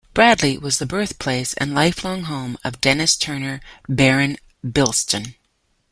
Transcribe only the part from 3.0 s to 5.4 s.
Turner, Baron Bilston.